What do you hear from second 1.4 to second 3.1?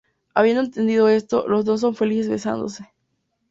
los dos son felices besándose.